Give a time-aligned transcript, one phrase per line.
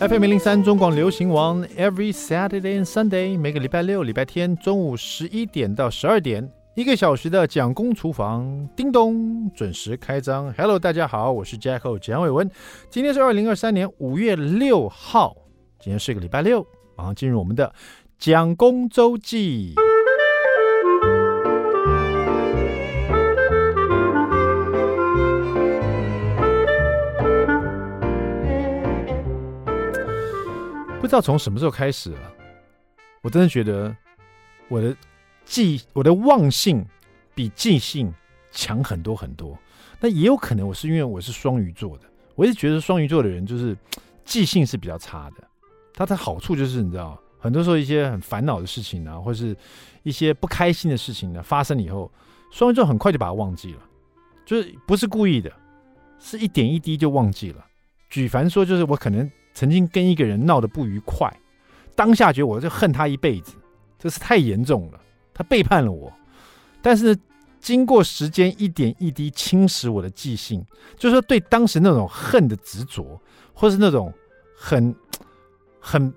[0.00, 10.50] FM 零零三中广流行王，Every Saturday and Sunday，每个礼拜六、礼拜天中午十一点到十二点，一个小时的蒋公厨房，叮咚，准时开张。
[10.54, 12.50] Hello，大家好，我是 Jacko 蒋伟文，
[12.88, 15.36] 今天是二零二三年五月六号，
[15.78, 17.70] 今天是个礼拜六，马上进入我们的
[18.18, 19.74] 蒋公周记。
[31.10, 32.30] 知道从什么时候开始啊，
[33.20, 33.92] 我真的觉得
[34.68, 34.96] 我的
[35.44, 36.86] 记我的忘性
[37.34, 38.14] 比记性
[38.52, 39.58] 强很多很多。
[39.98, 42.04] 那也有可能我是因为我是双鱼座的，
[42.36, 43.76] 我一直觉得双鱼座的人就是
[44.24, 45.42] 记性是比较差的。
[45.92, 49.56] 它的好处就是你知道，很多时候一些很烦恼的事情啊，或是
[50.04, 52.08] 一些不开心的事情呢，发生以后，
[52.52, 53.80] 双鱼座很快就把它忘记了，
[54.46, 55.52] 就是不是故意的，
[56.20, 57.66] 是一点一滴就忘记了。
[58.08, 59.28] 举凡说，就是我可能。
[59.52, 61.30] 曾经跟一个人闹得不愉快，
[61.94, 63.54] 当下觉得我就恨他一辈子，
[63.98, 65.00] 这是太严重了。
[65.34, 66.12] 他背叛了我，
[66.82, 67.16] 但是，
[67.60, 70.64] 经过时间一点一滴侵蚀我的记性，
[70.96, 73.20] 就是说对当时那种恨的执着，
[73.52, 74.12] 或是那种
[74.56, 74.94] 很
[75.78, 76.12] 很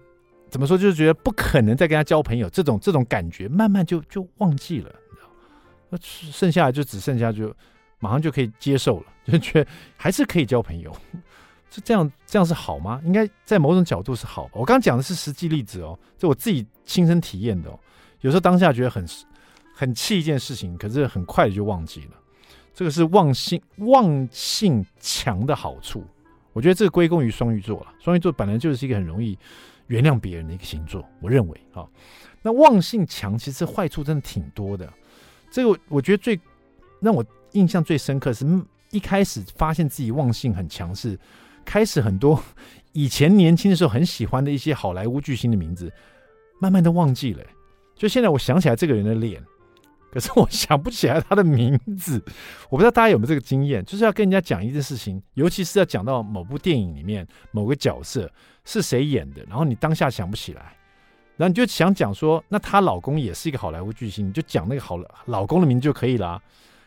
[0.50, 4.94] 怎么说，就是觉得不可能再跟他交朋友这种这种感觉，慢慢就就忘记了，
[5.90, 7.54] 那剩下来就只剩下就
[8.00, 10.96] 马上就可以接受了，就觉得还是可以交朋友。
[11.74, 13.02] 是这样，这样是好吗？
[13.04, 14.48] 应该在某种角度是好。
[14.54, 17.80] 我刚刚讲的是实际例子哦，就我自己亲身体验的哦。
[18.22, 19.04] 有时候当下觉得很
[19.74, 22.12] 很气一件事情，可是很快就忘记了。
[22.76, 26.06] 这个是忘性忘性强的好处。
[26.52, 27.88] 我觉得这个归功于双鱼座了。
[28.00, 29.36] 双鱼座本来就是一个很容易
[29.88, 31.88] 原谅别人的一个星座，我认为啊。
[32.44, 34.88] 那忘性强其实坏处真的挺多的。
[35.50, 36.40] 这个我觉得最
[37.00, 38.46] 让我印象最深刻是
[38.92, 41.18] 一开始发现自己忘性很强是。
[41.66, 42.42] 开始很多
[42.94, 45.92] 以前年轻的时候很喜欢的一些好莱坞巨星的名字，
[46.60, 47.44] 慢慢都忘记了。
[47.96, 49.42] 就现在我想起来这个人的脸，
[50.12, 52.22] 可是我想不起来他的名字。
[52.70, 58.32] 我不知道大家有没有这个经验，就是要跟人家讲一件事情，尤其是要讲到某部电影里面某个角色
[58.66, 60.76] 是谁演的，然后你当下想不起来，
[61.38, 66.40] 然后你就想讲说，那她老公也是一个好莱坞巨星，你就讲那个好老公的名字就可以了。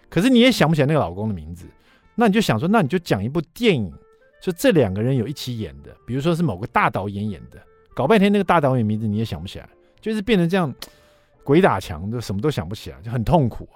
[0.09, 1.67] 可是你也想不起来那个老公的名字，
[2.15, 3.93] 那你就想说，那你就讲一部电影。
[4.41, 7.61] 就这两个人有一起演的，比如说是某个大导演演的，
[7.95, 9.69] 搞半天那个大导演名字你也想不起来，
[10.01, 10.73] 就是变成这样
[11.43, 13.69] 鬼打墙，就什么都想不起来，就很痛苦。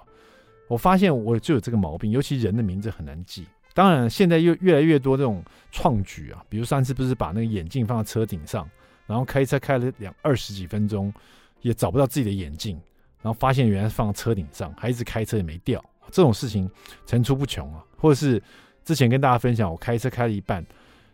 [0.67, 3.45] 我发现我就有这个毛病，尤其人的名字很难记。
[3.73, 8.69] 当然，现在又越来越多这种创举啊，比如上次不是把那个眼镜放在车顶上，
[9.07, 11.13] 然后开车开了两二十几分钟，
[11.61, 12.79] 也找不到自己的眼镜，
[13.21, 16.69] 然后发现原来放在车顶上，还一直开车也没掉，这种事情
[17.05, 18.41] 层出不穷啊，或者是。
[18.83, 20.65] 之前跟大家分享，我开车开了一半，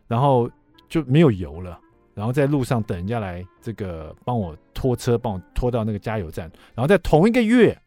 [0.07, 0.49] 然后
[0.87, 1.79] 就没有油了，
[2.13, 7.77] 然后在路上等人家来这个帮我拖车，帮我拖到那个加油站，然后在同一个月，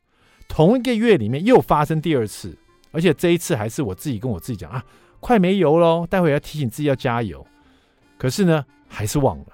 [0.49, 2.57] 同一个月里面又发生第二次，
[2.93, 4.85] 而且这一次还是我自己跟我自己讲啊，
[5.19, 7.47] 快没油喽，待会要提醒自己要加油，
[8.19, 9.47] 可是呢还是忘了，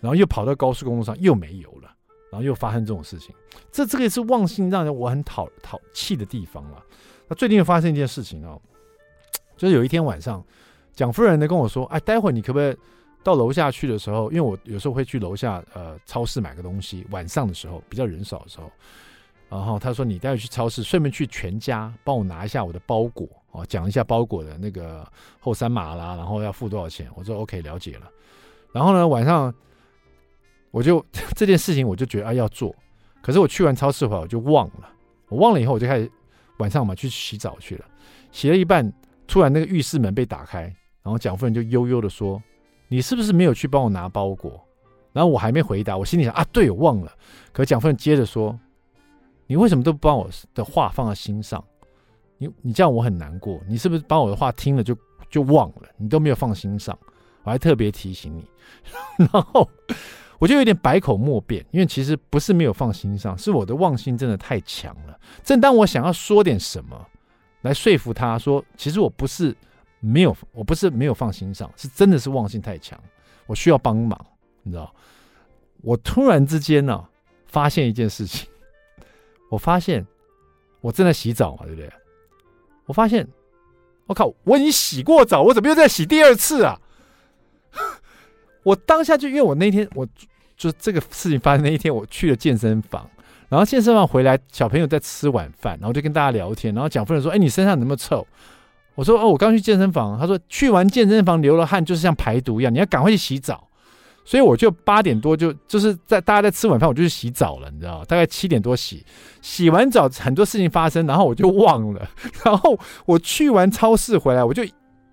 [0.00, 1.90] 然后又跑到高速公路上又没油了，
[2.30, 3.34] 然后又发生这种事情，
[3.72, 6.82] 这这个也是忘性让人我很讨讨气的地方了。
[7.28, 8.60] 那最近又发生一件事情哦。
[9.60, 10.42] 就是有一天晚上，
[10.94, 12.74] 蒋夫人呢跟我说：“哎，待会你可不可以
[13.22, 18.72] 到楼下去的时候，因为我有时候会去楼下呃超市买个东西，晚上的时候比较人少的时候，
[19.50, 25.06] 然后他说你待会去超市，顺便去全家帮我拿一下我的包裹哦，讲一下包裹的那个
[25.38, 28.10] 后三码啦，然后要付多少钱。”我说：“OK，了解了。”
[28.72, 29.54] 然后呢，晚上
[30.70, 31.04] 我就
[31.36, 32.74] 这件事情我就觉得啊要做，
[33.20, 34.88] 可是我去完超市后来我就忘了，
[35.28, 36.10] 我忘了以后我就开始
[36.56, 37.84] 晚上嘛去洗澡去了，
[38.32, 38.90] 洗了一半。
[39.30, 40.62] 突然，那个浴室门被打开，
[41.04, 42.42] 然后蒋夫人就悠悠的说
[42.90, 44.60] ：“你是不是没有去帮我拿包裹？”
[45.14, 47.12] 然后我还没回答，我心里想：“啊，对，我忘了。”
[47.54, 48.58] 可蒋夫人接着说
[49.46, 51.64] ：“你为什么都不把我的话放在心上？
[52.38, 53.60] 你你这样我很难过。
[53.68, 54.98] 你是不是把我的话听了就
[55.30, 55.88] 就忘了？
[55.96, 56.98] 你都没有放心上，
[57.44, 58.44] 我还特别提醒你。
[59.32, 59.70] ”然后
[60.40, 65.16] 我就有点百口莫辩，因为其实不是没有放心上，是我的忘性真的太强了。
[65.44, 67.06] 正当我想要说点什么。
[67.62, 69.54] 来说服他说，其实我不是
[70.00, 72.98] 没有，我不是没有放心上，是真的是忘性太强，
[73.46, 74.18] 我需要帮忙，
[74.62, 74.94] 你知道？
[75.82, 77.10] 我突然之间呢、啊，
[77.46, 78.48] 发现一件事情，
[79.50, 80.06] 我发现
[80.80, 81.90] 我正在洗澡嘛，对不对？
[82.86, 83.26] 我发现，
[84.06, 86.80] 我靠，我已经洗过澡，我怎么又在洗第二次啊？
[88.64, 90.06] 我当下就因为我那天，我
[90.56, 93.08] 就这个事情发生那一天，我去了健身房。
[93.50, 96.72] 然后健身房回来，小朋友在吃晚饭，然后就跟大家聊天。
[96.72, 98.26] 然后蒋夫人说：“哎，你身上怎么臭？”
[98.94, 103.66] 我说：“哦，我刚去健身房。”他说：“去完健身房流了汗，就是像排毒一样，你要赶快去洗澡。”
[104.24, 109.04] 所以我就八点多就就是在大家在吃晚饭，我就去洗澡了，你知道，大概七点多洗，
[109.42, 112.08] 洗完澡很多事情发生，然后我就忘了，
[112.44, 114.62] 然后我去完超市回来，我就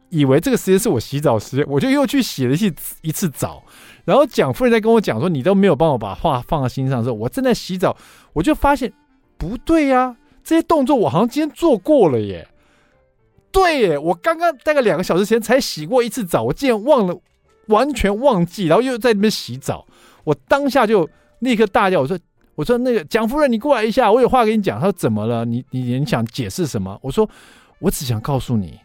[0.09, 3.63] 以为这个时间是我洗澡时间，我就又去洗了一次一次澡，
[4.05, 7.95] 然后蒋夫人在跟我讲说，你都没有帮我把话放在心上的时候，我正在洗澡，
[8.33, 8.91] 我就发现
[9.37, 12.47] 不对呀、这些动作我好像今天做过了耶。
[13.51, 17.19] 对耶，我刚刚大概两个小时前才洗过一次澡，我竟然忘了，
[17.67, 19.85] 完全忘记，然后又在那边洗澡，
[20.23, 21.09] 我当下就
[21.39, 22.17] 立刻大叫，我说
[22.55, 25.43] ：“我说那个蒋夫人，你过来一下，我有话跟你讲。”他说：“怎么了？
[25.45, 27.27] 你你你想解释什么？”我说
[27.79, 28.79] ：“我只想告诉你，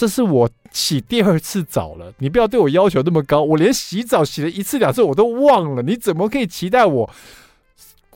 [0.00, 7.10] 这是我洗第二次澡了，你不要对我要求那么高，我连洗澡洗了一次两次我都忘了，你怎么可以期待我？”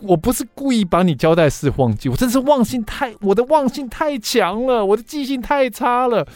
[0.00, 6.26] 我不是故意把你交代事忘记，我真是忘性太，我的忘性太强了，我的记性太差了。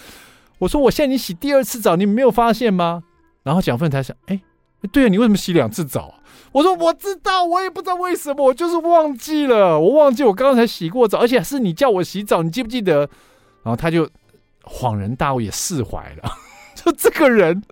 [0.58, 3.04] 我说我现在你洗第二次澡，你没有发现吗？
[3.42, 4.38] 然后蒋奋才想，哎，
[4.92, 6.16] 对啊，你为什么洗两次澡？
[6.52, 13.08] 我说我知道，我也不知道为什么，我就是忘记了，我忘记我刚刚才洗过澡，而且是你叫我洗澡，你记不记得？
[13.64, 14.08] 然后他就
[14.68, 16.30] 恍然大悟，也释怀了，
[16.76, 17.62] 就这个人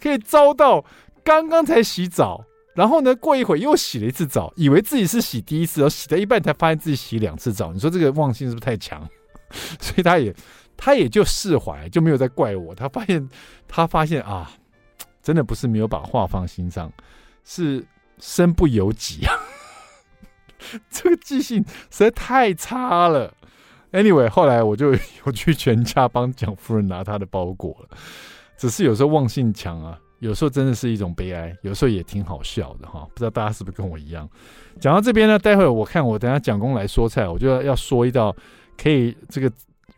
[0.00, 0.84] 可以遭到
[1.24, 2.44] 刚刚才洗澡。
[2.72, 7.72] 然后呢，过一会又洗了一次澡，以为自己是洗第一次，然后洗到一半才发现自己洗两次澡。
[7.72, 9.06] 你说这个忘性是不是太强？
[9.80, 10.34] 所以他也
[10.76, 12.72] 他也就释怀，就没有再怪我。
[12.72, 13.28] 他发现
[13.66, 14.52] 他发现啊，
[15.20, 16.90] 真的不是没有把话放心上，
[17.44, 17.84] 是
[18.18, 19.34] 身不由己啊。
[20.90, 23.34] 这个记性实在太差了。
[23.92, 24.92] Anyway，后来我就
[25.26, 27.96] 有去全家帮蒋夫人拿她的包裹了。
[28.56, 29.98] 只是有时候忘性强啊。
[30.20, 33.06] 有时候真的是一种悲哀，有时候也挺好笑的哈。
[33.14, 34.28] 不知道大家是不是跟我一样？
[34.78, 38.36] 讲到这边呢，待会我看我等下蒋公来说菜，我就要说一道
[38.76, 39.50] 可以这个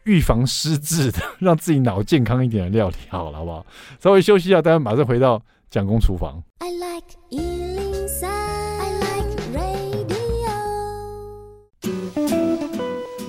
[0.04, 3.66] 预防失智的，让自己脑健康一点的料理，好了，好不好？
[3.98, 6.40] 稍微休息一下，待会马上回到蒋公厨房。
[6.58, 7.71] I like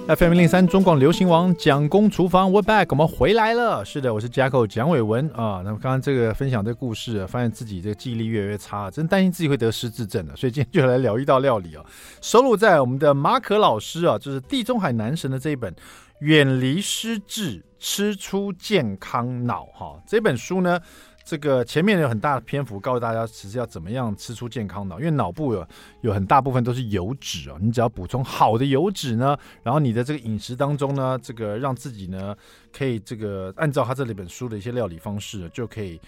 [0.06, 3.86] FM 零三中广流行王蒋公厨房，We back，我们回来了。
[3.86, 5.62] 是的，我是 Jacko 蒋伟文啊。
[5.64, 10.36] 那么刚刚这个分享这个故事啊，发现自己这个记忆力越来越差，真担心自己会得失智症了。
[10.36, 11.86] 所以今天就来聊一道料理啊，
[12.22, 15.72] 收录在我们的马可老师啊，就是地中海男神的这一本
[16.20, 19.98] 《远离失智，吃出健康脑》哈。
[20.06, 20.78] 这本书呢。
[21.26, 25.68] 这个前面有很大的篇幅告诉大家，其实要怎么样吃出健康脑，因为脑部有
[26.02, 32.36] 有很大部分都是油脂啊，你只要补充好的油脂呢，然后你的这个饮食当中呢，这个让自己呢
[32.72, 36.00] 可以这个按照他这里本书的一些料理方式就可以。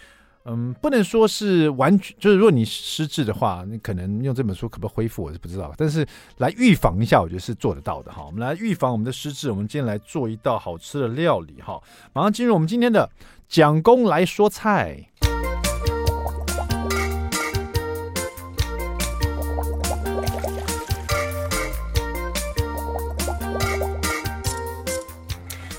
[0.47, 5.73] 嗯，不能说是完全，就是如果你失智的话，你可能用这本书可不可以恢复，我是不知道。
[5.75, 6.05] 但是
[6.37, 8.23] 来预防一下，我觉得是做得到的哈。
[8.23, 11.81] 我们来预防我们的失智，我们今天来做一道好吃的料理哈。
[12.13, 13.09] 马上进入我们今天的
[13.47, 15.09] 蒋公来说菜。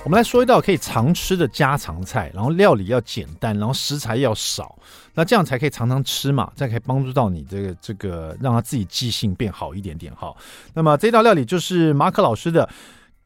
[0.05, 4.79] 我们来说一道可以常吃的家常菜，然后料理要简单，然后食材要少，
[5.15, 10.33] 那这样才可以常常吃嘛，这样可以帮助到你这个这个，让他自己记性变好一点点哈。
[10.75, 12.69] 那么这道料理就是马可老师的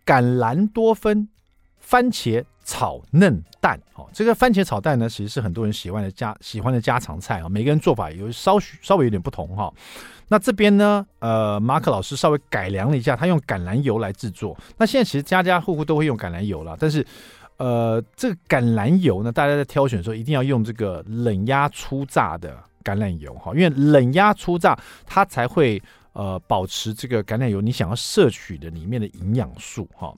[0.06, 1.28] 橄榄多酚
[1.78, 4.08] 番茄炒嫩蛋哦。
[4.12, 9.72] 这个番茄炒蛋呢，其实是很多人喜欢的家喜欢的家常菜啊，每个人做法有稍许稍微有点不同哈。
[10.28, 14.56] 那这边呢，呃，马可老师稍微改良了一下，他用橄榄油来制作。
[14.76, 17.04] 那现在其实家家户户都会用橄榄油了，但是，
[17.56, 30.14] 呃，这个橄榄油呢，大家在挑选的时候一定要用这个冷压初榨的橄榄油哈，因为冷压初榨它才会呃保持这个橄榄油你想要摄取的里面的营养素哈。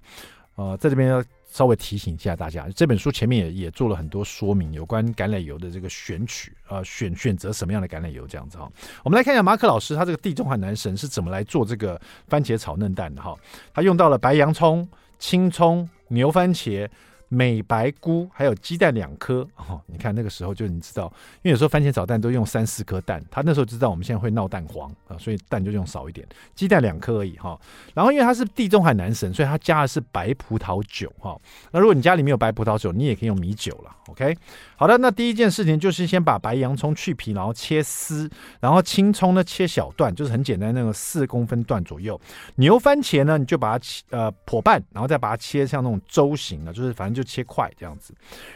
[0.56, 1.25] 呃，在这边要。
[1.52, 8.66] 稍微提醒一下大家，这本书前面也也做了很多说明，有关橄榄油的这个选取啊、呃，选选择什么样的橄榄油这样子哈。
[9.04, 13.37] 我们来看一下马克老师他这个地中海男神是怎么来做这个番茄炒嫩蛋的哈。
[13.75, 16.88] 他用到了白洋葱、青葱、牛番茄。
[17.34, 27.58] 美白菇还有鸡蛋两颗哦，你看那个时候就你知道，因为有时候番茄炒蛋都用三四颗蛋，他那时候知道我们现在会闹蛋黄啊，所以蛋就用少一点，鸡蛋两颗而已哈。
[27.94, 31.34] 然后因为他是地中海男神，所以他加的是白葡萄酒哈。
[31.70, 33.96] 那如果你家里没有白葡萄酒，你也可以用米酒了。
[34.08, 34.36] OK，
[34.76, 42.20] 好的，那第一件事情就是先把白洋葱去皮，然后切丝，然后青葱呢切小段，就是很简单那个四公分段左右。
[42.56, 47.21] 牛番茄呢，你就把它切呃剖半，然后再把它切像那种粥形的，就是反正就。
[47.22, 48.14] 切块这样子，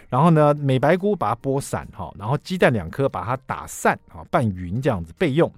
[0.09, 5.51] 然后呢，美白菇把它剥散哈，然后鸡蛋两颗把它打散啊，拌匀这样子备用。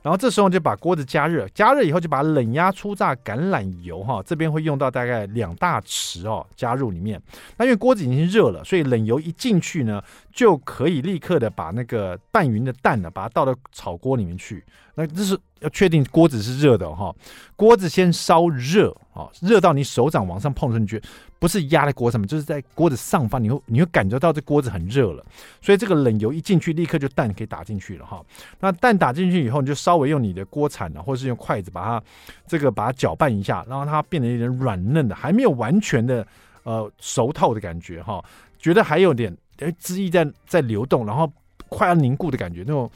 [0.00, 7.20] 然后这时候就把锅子加热，加热以后就把冷压初榨橄榄油哈，这边会用到大概两大匙哦，加入里面。
[7.56, 14.64] 那因为锅子已经热了，所以冷油一进去呢，就可以立刻的把那个拌匀的蛋呢，把它倒到炒锅里面去。
[14.98, 17.14] 那这是要确定锅子是热的哈，
[17.54, 25.24] 锅子先烧热啊，热到你手掌往上碰的时候，你觉得不是压在锅上面，就是在锅子上方，你会你会感觉到这锅子很热了。
[25.62, 28.20] 所以这个冷油一进去，立刻就蛋可以打进去了哈。
[28.58, 32.02] 那蛋打进去以后，你就稍微用你的锅铲呢，或者是用筷子把它
[32.48, 36.26] 这个把它搅拌一下，让它变得有点软嫩的，还没有完全的
[36.64, 38.20] 呃熟透的感觉哈，
[38.58, 41.32] 觉得还有点哎汁液在在流动，然后
[41.68, 42.90] 快要凝固的感觉那种。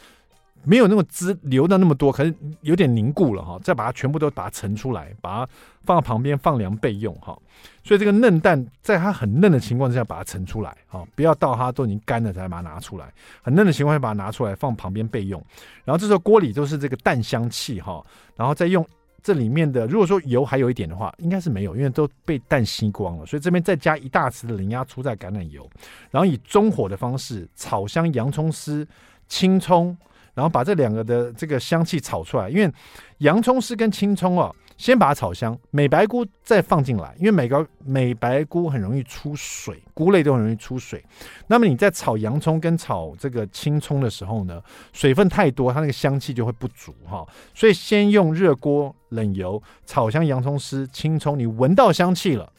[0.64, 5.52] 没有那么汁流的那么多，可是有点凝固了哈，再把它全部都把它盛出来，把它
[5.85, 7.37] 放到旁边放凉备用哈。
[7.83, 13.12] 所以这个嫩蛋在它很嫩的情况之下把它盛出来哈，不要到它都已经干了才把它拿出来。
[13.42, 15.45] 很嫩的情况下把它拿出来放旁边备用。
[15.85, 18.04] 然后这时候锅里都是这个蛋香气哈，
[18.37, 18.87] 然后再用
[19.21, 23.26] 这里面的，如果说油还有一点的话，应该是没有，因为都被蛋吸光了。
[23.26, 25.69] 所以这边再加一大匙的零压初榨橄榄油，
[26.11, 28.87] 然后以中火的方式炒香洋葱丝、
[29.26, 29.97] 青葱。
[30.35, 32.73] 然后把这两个的这个香气炒出来，因为
[33.19, 41.05] 洋葱丝跟青葱哦，先把它炒香，美白菇再放进来，因为美白美白菇很容易出水，菇类都很容易出水。
[41.47, 44.61] 那么你在炒洋葱跟炒这个青葱的时候呢，
[44.93, 47.27] 水分太多，它那个香气就会不足哈。
[47.55, 52.51] 所以先用热锅冷油炒香洋葱丝、青葱，你闻到香气了。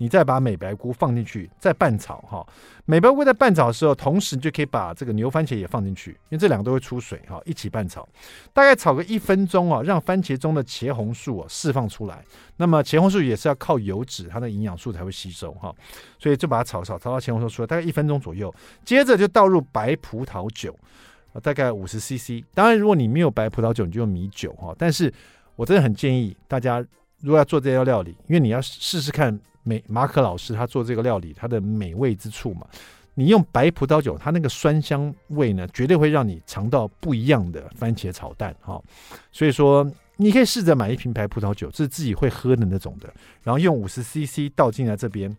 [0.00, 2.46] 你再把美白菇放进去，再拌炒哈。
[2.86, 8.08] 美白菇在拌炒的时候，同时你就可以把这个牛番茄也放进去，因为这两个都会出水哈，一起拌炒，
[8.54, 12.24] 大概炒个一分钟啊，让番茄中的茄红素啊释放出来。
[12.56, 15.70] 那么茄红素也是要靠油脂，它的营养素才会吸收哈，
[16.18, 18.52] 所以就把它炒炒炒到茄红素出来，大概一分钟左右。
[18.82, 20.74] 接着就倒入白葡萄酒，
[21.42, 22.42] 大概五十 CC。
[22.54, 24.74] 当然，如果你没有白葡萄酒，你就用米酒哈。
[24.78, 25.12] 但是
[25.56, 26.82] 我真的很建议大家，
[27.20, 29.38] 如果要做这道料理，因为你要试试看。
[29.62, 32.66] 美马可老师他做这个料理，它的美味之处嘛，
[33.14, 38.80] 你用白葡萄酒，它那个酸香味呢，绝对会让你尝到不一样的番茄炒蛋哈。
[39.30, 39.86] 所以说，
[40.16, 43.12] 你可以试着买一瓶白葡萄酒，这是自己会喝的那种的，
[43.42, 45.36] 然后用五十 CC 倒进来这边，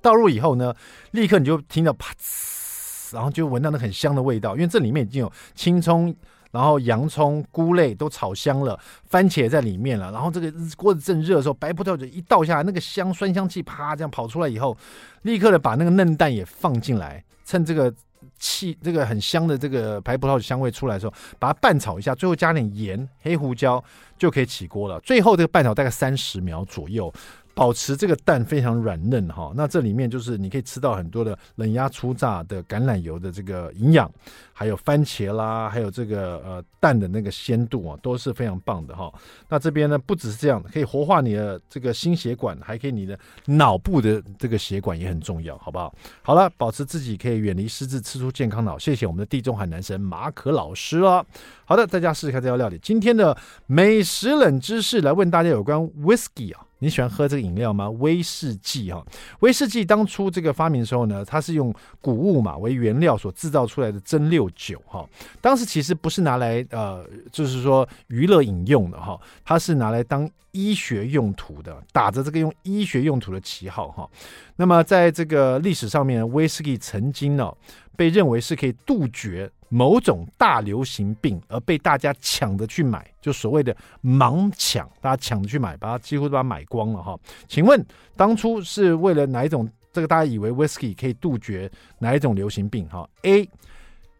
[0.00, 0.74] 倒入以后呢，
[1.10, 6.14] 立刻你就听到啪呲，然后就闻到那很香的味道，因为这里面已经有青葱。
[6.50, 10.10] 然后洋葱、菇类都炒香了，番茄在里面了。
[10.12, 14.76] 然后这个锅子正热的时候，白葡萄酒一倒下来，那个香酸香气啪这样跑出来以后，
[15.22, 17.92] 立刻的把那个嫩蛋也放进来，趁这个
[18.38, 23.82] 气这个很香的这个白葡萄酒香味出来的时候，把它拌炒一下，最后加点盐、黑胡椒
[24.16, 24.98] 就可以起锅了。
[25.00, 27.12] 最后这个拌炒大概三十秒左右。
[27.56, 34.12] 保持这个蛋非常软嫩哈，那这里面就是你可以吃到很多的冷压初榨的橄榄油的这个营养，
[34.52, 39.10] 还有番茄啦，还有这个呃蛋的那个鲜度啊，都是非常棒的哈。
[39.48, 45.94] 那这边呢不只是这样，可以活化你的这个心血管，还可以你的脑部的这个血管也很重要，好不好？
[46.20, 48.78] 好了，保持自己可以远离失智，吃出健康脑。
[48.78, 51.24] 谢谢我们的地中海男神马可老师了。
[51.64, 52.78] 好的，大家试试看这道料理。
[52.82, 53.34] 今天的
[53.64, 56.65] 美食冷知识来问大家有关 whisky 啊。
[56.78, 57.88] 你喜欢喝这个饮料吗？
[57.90, 59.04] 威士忌哈，
[59.40, 65.08] 威士忌当初这个发明的时候呢，它是用谷物嘛为原料所制造出来的蒸馏酒哈。
[65.40, 74.08] 当时其实不是拿来呃，就是说娱乐饮用的哈，它是拿来当医学用途的，打着这个用医学用途的旗号哈。
[74.56, 77.52] 那么在这个历史上面，威士忌曾经呢
[77.96, 79.50] 被认为是可以杜绝。
[79.68, 87.18] 某种大流行病而被大家抢着去买，就所谓的盲抢，大家抢着去买，把它几乎都把它买光了哈。
[87.48, 87.84] 请问
[88.16, 89.68] 当初是为了哪一种？
[89.92, 91.70] 这个大家以为 whisky 可以杜绝
[92.00, 92.86] 哪一种流行病？
[92.90, 93.48] 哈，A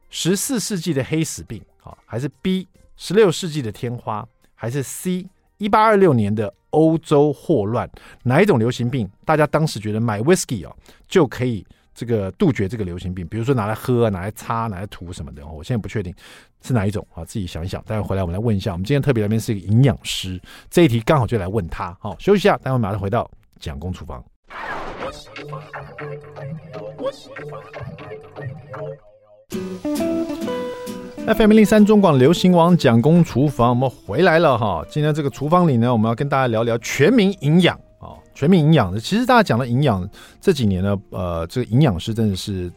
[0.09, 5.27] 十四世纪的黑死病，哈，还是 B 十六世纪的天花，还是 C
[5.59, 7.91] 一八二六年的欧洲霍乱？
[8.23, 9.07] 哪一种流行病？
[9.27, 10.75] 大家当时觉得买 whisky 哦
[11.07, 11.67] 就可以。
[11.97, 16.15] 这个杜绝这个流行病，比如说拿来喝、拿来擦、拿来涂什么的，我现在不确定
[16.63, 17.83] 是哪一种啊，自己想一想。
[17.85, 18.73] 待会回来我们来问一下。
[18.73, 20.39] 我们今天特别来宾是一个营养师，
[20.71, 21.97] 这一题刚好就来问他。
[21.99, 24.23] 好，休息一下，待会马上回到蒋公厨房。
[31.27, 34.85] FM 零三中广流行网蒋公厨房，我们回来了哈。
[34.91, 37.81] 今天这个厨房里呢，我们要跟大家聊聊全民营养。
[38.37, 40.09] 全民营养的，其实大家讲的营养
[40.41, 42.71] 这几年呢，呃，这个营养师真的是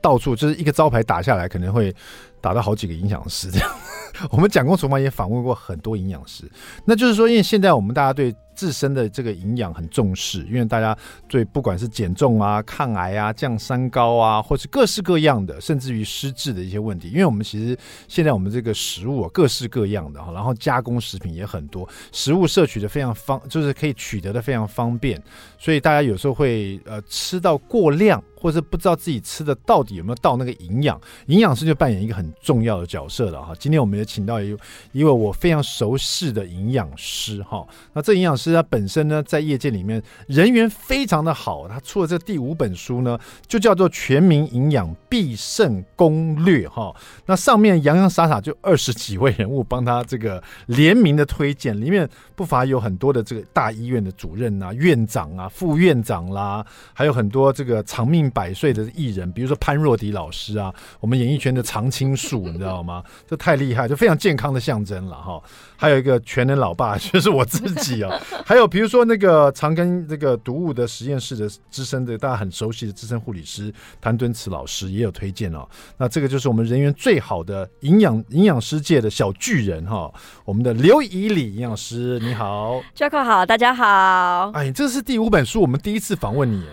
[0.00, 1.92] 到处就是一个招牌打下来，可能会。
[2.40, 3.68] 打到好几个营养师这样。
[4.30, 6.48] 我们讲公厨房也访问过很多营养师，
[6.84, 10.96] 那就是说，因为现在我们大家对自身的这个营养很重视，因为大家
[11.28, 25.22] 对不管是减重啊、抗癌啊、降三高啊，或是各式各样的，甚至于失智的一些问题，因为我们其实现在我们这个食物啊，各式各样的哈，然后加工食品也很多，食物摄取的非常方，就是可以取得的非常方便，
[25.56, 28.20] 所以大家有时候会呃吃到过量。
[28.40, 33.52] 或者不知道自己吃的到底有没有到那个营养，营养师就扮演一个很重要的角色了哈。
[33.58, 34.56] 今天我们也请到一
[34.92, 37.66] 一位我非常熟悉的营养师哈。
[37.92, 46.94] 那这营养师他本身呢，在业界里面人缘非常的好，他出了这第五本书呢，就叫做《全民营养必胜攻略》哈。
[47.26, 56.64] 那上面洋洋洒洒就二十几位人物帮他这个联名的推荐，里面不乏有很多的这个大医院的主任啊、院长啊、副院长啦，
[56.94, 58.28] 还有很多这个长命。
[58.38, 63.02] 百岁的艺人，比如说潘若迪老师啊，我们演艺圈的常青树，你知道吗？
[63.26, 65.42] 这太厉害，就非常健康的象征了哈。
[65.80, 68.20] 还有一个全能老爸， 就是我自己哦。
[68.44, 75.64] 还有比如说那个常跟这个毒物的实验室的资深的大家很熟悉的资深护理师谭敦慈老师也有推荐哦。
[75.96, 80.12] 那这个就是我们人缘最好的营养营养师界的小巨人哈，
[80.44, 84.50] 我们的刘以礼营养师，你好，Jacko 好，大家好。
[84.54, 86.64] 哎，这是第五本书，我们第一次访问你。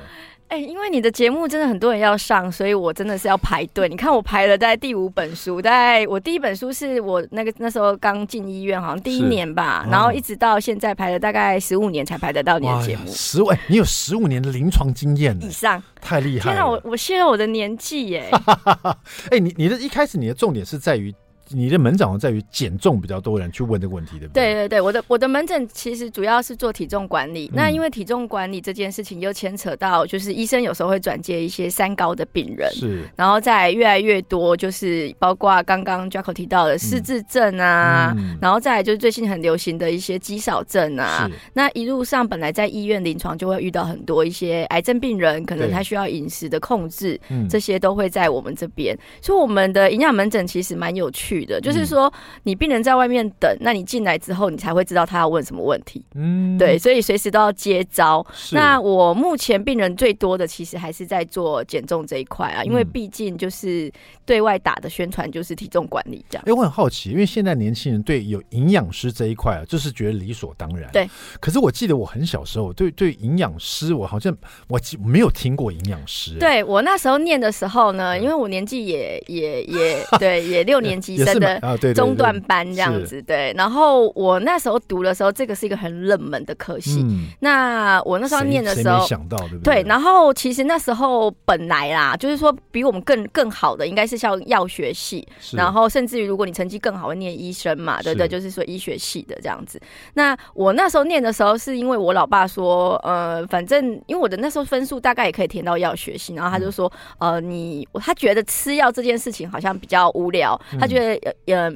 [0.47, 3.89] 哎、欸，因为你的节目真的很多人要上，所以我真的是要排队。
[3.89, 13.03] 你看我排了在第五本书，在我第一本书是我那个那时候刚进医院，好像第一年吧，然后一直到现在排了大概十五年才排得到你的节目。
[13.07, 16.55] 十五、欸，你有十五年的临床经验以上，太厉害了！
[16.55, 18.29] 天哪，我我泄露我的年纪耶！
[19.31, 21.13] 哎、欸，你你的一开始你的重点是在于。
[21.49, 24.53] 你的门诊在于减重比较多人去问这个问题，对不对？
[24.53, 27.47] 对对对，我的我的门诊其实主要是做体重管理。
[27.53, 41.29] 嗯、那因为体重管理这件事情又牵扯到，就是医生有时候会转接一些三高的病人，是，然后再越来越多，就是包括刚刚 Jacko 提到的失智症啊，嗯、然后再来就是最近很流行的一些肌少症啊。
[41.53, 48.97] 那一路上本来在医院临床就会遇到很多一些癌症病人，可能他需要饮食的控制，对这些都会在我们这边。
[49.21, 51.59] 所以我们的营养门诊其实蛮有趣的。
[51.59, 52.13] 就是说，
[52.43, 56.05] 你病人在外面等，那你进来之后，你才会知道他要问什么问题。
[56.13, 58.23] 嗯，对，所以随时都要接招。
[58.51, 63.91] 那我目前病人最多的，其实还是在做减重这一块啊，因为毕竟就是
[64.23, 66.43] 对外打的宣传就是体重管理这样。
[66.45, 70.87] 哎、欸，我很好奇，因为现在年轻人对有营养师这一块啊，就是觉得理所当然。
[70.91, 71.09] 对。
[71.39, 74.35] 可是我记得我很小时候，对对营养师，我好像
[74.67, 76.37] 我没有听过营养师。
[76.37, 81.57] 对我那时候念的时候呢，因为我年纪也也也对，也六 年级生的。
[81.61, 83.53] 啊，对，中段班这样子，对。
[83.57, 87.05] 然后我那时候读的时候，这个是一个很冷门的科系。
[87.39, 89.83] 那我那时候念的时候，想到对不对？
[89.83, 89.89] 对。
[89.89, 95.27] 然后其实那时候本来啦，就是说比我们更更好的，应该是像药学系。
[95.53, 99.79] 然后甚至于如果你成绩更好，会念医生嘛，对对，就是说医学系的这样子。
[100.13, 111.14] 那我那时候念的时候，是因为我老爸说，呃，反正因为我的那时候分数大概也可以填到药学系，然后他就说，呃，你他觉得吃药这件事情好像比较无聊，他觉得
[111.47, 111.71] 呃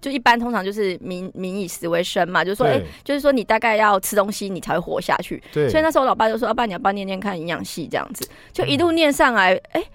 [0.00, 5.40] 就一般通常就是民民以食为生嘛，就是说，哎、欸，就是说你大概要吃东西，你才会活下去。
[5.52, 9.86] 对，所以那时候我老爸就说，要不然你要不要念念看营养系这样子，就一路念上来，哎、欸，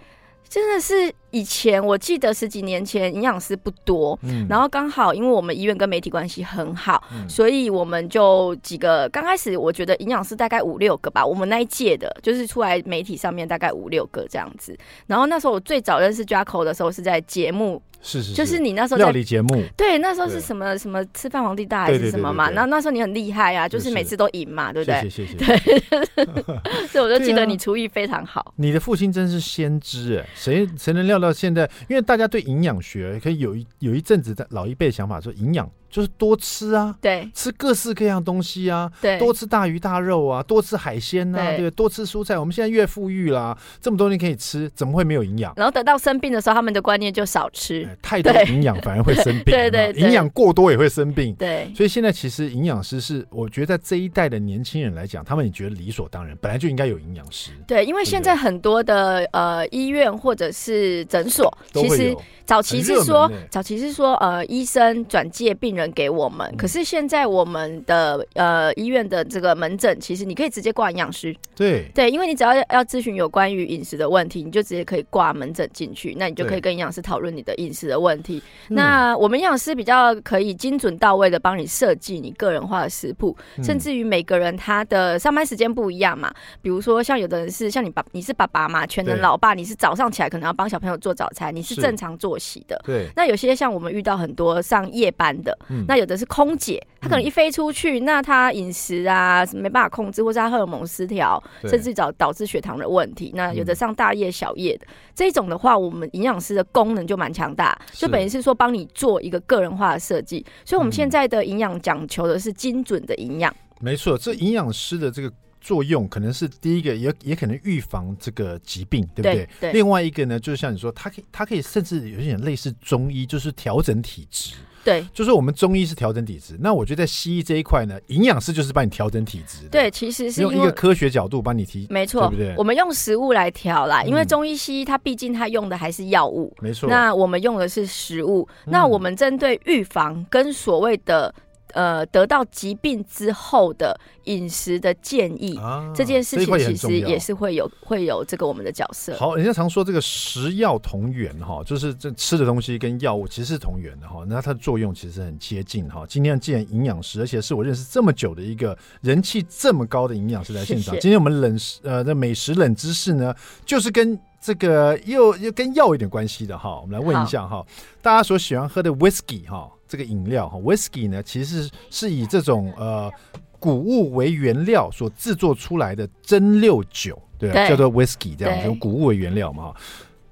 [0.48, 1.14] 真的是。
[1.32, 14.76] 以前我记得十几年前营养师不多，嗯，然后刚好因为我们医院跟媒体关系很好，嗯，所以我们就几个刚开始我觉得营养师大概五六个吧，我们那一届的就是出来媒体上面大概五六个这样子。
[15.06, 22.50] 然后那时候我最早认识 Jacko 的时候是在节目，是是，是，就是你那时候料理节目，对，那时候是什么什么吃饭皇帝大还是什么嘛？
[22.52, 25.02] 然后那时候你很厉害啊，就是每次都赢嘛，对不对？
[25.02, 25.46] 谢谢谢谢。
[25.46, 26.28] 对，
[26.88, 28.54] 所以我就记得你厨艺非常好。
[28.58, 31.70] 你的父亲真是先知哎，谁谁能料到现在？
[31.90, 35.70] 因为大家对营养学可以有一有一阵子的老一辈想法说营养。
[35.90, 42.38] 就是多吃啊，对，吃各式各样东西啊，对，多吃大鱼大肉啊，多吃海鲜呐、啊，对，对，多吃蔬菜。
[42.38, 45.54] 我们现在越富裕啦，这么多年可以吃，怎么会没有营养？
[45.56, 51.72] 然后等到生病的时候，他们的观念就少吃，哎、太多营养反而会生病， 对，对对，营养过多也会生病，对。
[51.76, 57.52] 所以现在其实营养师是，我觉得在这一代的年轻人来讲，他们也觉得理所当然，本来就应该有营养师。
[57.68, 66.54] 对，因为现在很多的呃医院或者是诊所，其实早期是说，早期是说呃医生转介病人人给我们。
[66.58, 71.36] 可是现在我们的呃医院的这个门诊，其实你可以直接挂营养师。
[71.56, 78.42] 对对，因为你只要要咨询有关于饮食的问题，你就直接可以挂门诊进去，那你就可以跟营养师讨论你的饮食的问题。
[78.68, 86.32] 那我们营养师比较可以精准到位的帮你设计你个人化的食谱，甚至于每个人他的上班时间不一样嘛。
[86.62, 92.80] 比如说像有的人是像你爸，你是爸爸嘛，全能老爸，你是早上起来可能要帮小朋友做早餐，你是正常作息的。
[92.86, 93.08] 对。
[93.16, 103.32] 那有些像我们遇到很多上夜班的，那有的是空姐，她可能一飞出去，那她饮食啊没办法控制，或是她荷尔蒙失调，甚至导导致血糖的问题。
[103.36, 110.46] 那有的上大夜小夜的这种的话，我们营养师的功能就蛮强大，就等于是说帮你做一个个人化的设计。
[110.66, 113.54] 所以我们现在的营养讲求的是精准的营养。
[113.80, 115.32] 没错，这营养师的这个。
[115.68, 119.36] 作用可能是第一个，也也可能预防这个疾病，对不对？
[119.36, 124.54] 对对，另外一个呢，就是像你说，它可以，它可以甚至有点类似中医，就是调整体质。
[124.86, 129.68] 对，就是我们中医是调整体质，那我觉得在西医这一块呢，营养师就是帮你调整体质。
[129.70, 132.56] 对，其实是用一个科学角度帮你提，没错，对不对？
[132.58, 136.90] 我们用食物来调啦，因为中医西医它毕竟它用的还是药物，没错。
[136.90, 141.36] 那我们用的是食物，那我们针对预防跟所谓的。
[141.74, 149.16] 呃，得到疾病之后的饮食的建议，啊，这件事情其实也是会有会有这个我们的角色。
[149.18, 156.06] 好，人家常说这个食药同源哈，就是这吃的东西跟药物其实是同源的哈，那它的作用其实很接近哈。
[156.08, 161.02] 今天既然营养师，而且是我认识这么久的一个人气这么高的营养师在现场，谢谢。
[161.02, 163.34] 今天我们冷食呃的美食冷知识呢，
[163.66, 166.80] 就是跟这个又又跟药有点关系的哈。
[166.80, 167.66] 我们来问一下哈，
[168.02, 169.70] 大家所喜欢喝的 whisky 哈。
[169.90, 173.12] 这个饮料哈，whisky 呢，其实是是以这种呃
[173.60, 179.76] 谷物为原料所制作出来的蒸馏酒，对，对叫做 whisky 这样，用谷物为原料嘛哈。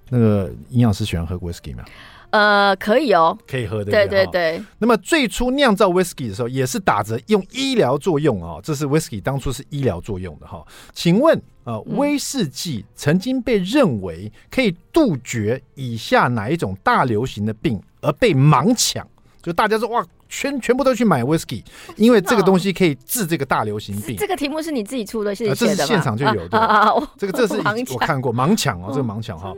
[0.08, 1.84] 那个营养师喜欢喝 whisky 吗？
[2.36, 3.90] 呃，可以哦，可以喝的。
[3.90, 4.62] 对对对。
[4.80, 10.62] 那么最初酿造 whisky 的时候，也是打着用医疗作用啊，这是 whisky 当初是医疗作用的哈。
[10.94, 19.08] 请问啊，威士忌曾经被认为可以杜绝以下哪一种大流行的病而被盲抢？
[19.42, 21.64] 就大家说哇，全全部都去买 whisky，
[21.96, 24.18] 因为这个东西可以治这个大流行病。
[24.18, 27.08] 这个题目是你自己出的，是这是现场就有的。
[27.18, 27.62] 这个这是
[27.94, 29.54] 我看过盲抢哦，这个盲抢哈。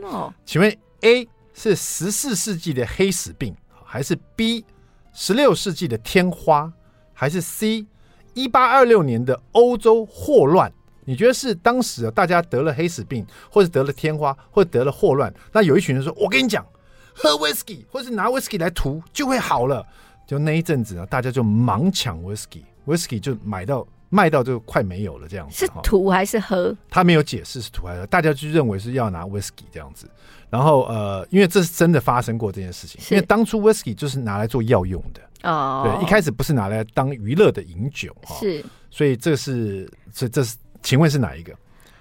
[0.46, 1.26] 请问 A
[1.58, 3.52] 是十四世纪的黑死病，
[3.84, 4.64] 还是 B
[5.12, 6.72] 十六世纪的天花，
[7.12, 7.84] 还是 C
[8.32, 10.72] 一八二六年的欧洲霍乱？
[11.04, 15.34] 你觉得是当时大家得了黑死病，或者得了天花，或者得了霍乱？
[15.50, 16.64] 那有一群人说：“我跟你讲。”
[17.12, 19.84] 喝威士忌，或是拿威士忌来涂就会好了。
[20.28, 25.28] 就那一阵子啊，大家就盲抢威士忌，威士忌就买到卖到就快没有了。
[25.28, 26.76] 这样子是土还是喝？
[26.88, 30.08] 他没有解释是土还是喝，大家就认为是要拿 whisky 这样子。
[30.50, 35.82] 然后呃，因为这是真的发生过这件事情，因为当初 whisky 就是拿来做药用的哦。
[35.84, 41.54] 对，一开始不是拿来当娱乐的饮酒是，所以这是这这是，请问是哪一个？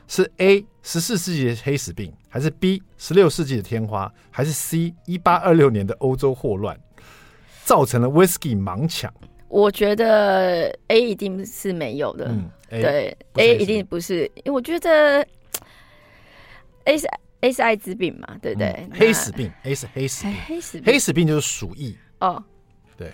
[0.08, 6.80] 是 A 十四世纪的黑死病，还是 B 十六世纪的天花，还是 C 一八二六年的欧洲霍乱，
[7.66, 9.14] 造成了 whisky 盲抢？
[9.48, 12.26] 我觉得 A 一定是没有的。
[12.30, 15.26] 嗯，对，A 一定不是，因为我觉得
[16.86, 17.08] A 是
[17.42, 18.70] A 是艾滋病嘛，对不对？
[18.70, 22.44] 嗯、黑死病，A 是黑死病，黑死病，黑死病就是鼠疫哦。
[22.98, 23.12] 对，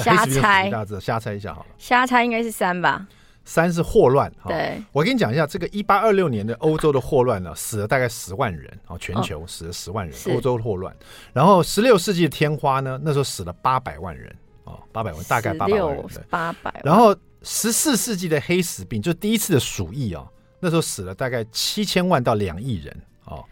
[0.00, 1.66] 瞎猜，大致瞎猜一下好了。
[1.78, 3.06] 瞎猜应该是三吧。
[3.46, 10.96] 三是霍乱，对，我跟你讲一下，这个一八二六年的欧洲的霍乱呢，死了大概十万人，啊，全球死了十万人，欧洲霍乱。
[11.32, 16.80] 然后十六世纪的天花呢，那时候死了八百万人，哦，八百万，大概八百万人，八百。
[16.84, 20.24] 然后十四世纪的黑死病，就第一次的鼠疫啊，
[20.60, 22.96] 那时候死了大概七千万到两亿人，
[23.26, 23.44] 哦。